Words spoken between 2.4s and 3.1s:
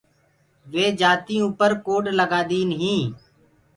دينيٚ۔